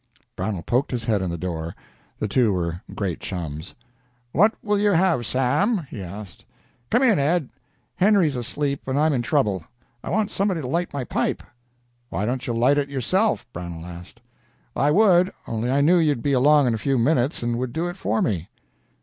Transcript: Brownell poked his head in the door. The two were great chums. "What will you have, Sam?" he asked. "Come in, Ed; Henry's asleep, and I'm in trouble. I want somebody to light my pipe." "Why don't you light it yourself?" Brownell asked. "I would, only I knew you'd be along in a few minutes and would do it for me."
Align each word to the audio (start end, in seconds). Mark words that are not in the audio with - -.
Brownell 0.35 0.63
poked 0.63 0.89
his 0.89 1.05
head 1.05 1.21
in 1.21 1.29
the 1.29 1.37
door. 1.37 1.75
The 2.17 2.27
two 2.27 2.51
were 2.51 2.81
great 2.95 3.19
chums. 3.19 3.75
"What 4.31 4.55
will 4.63 4.79
you 4.79 4.93
have, 4.93 5.27
Sam?" 5.27 5.85
he 5.91 6.01
asked. 6.01 6.43
"Come 6.89 7.03
in, 7.03 7.19
Ed; 7.19 7.49
Henry's 7.97 8.35
asleep, 8.35 8.87
and 8.87 8.97
I'm 8.97 9.13
in 9.13 9.21
trouble. 9.21 9.63
I 10.03 10.09
want 10.09 10.31
somebody 10.31 10.59
to 10.61 10.67
light 10.67 10.91
my 10.91 11.03
pipe." 11.03 11.43
"Why 12.09 12.25
don't 12.25 12.47
you 12.47 12.53
light 12.53 12.79
it 12.79 12.89
yourself?" 12.89 13.45
Brownell 13.53 13.85
asked. 13.85 14.21
"I 14.75 14.89
would, 14.89 15.31
only 15.47 15.69
I 15.69 15.81
knew 15.81 15.99
you'd 15.99 16.23
be 16.23 16.33
along 16.33 16.65
in 16.65 16.73
a 16.73 16.79
few 16.79 16.97
minutes 16.97 17.43
and 17.43 17.59
would 17.59 17.71
do 17.71 17.87
it 17.87 17.95
for 17.95 18.23
me." 18.23 18.49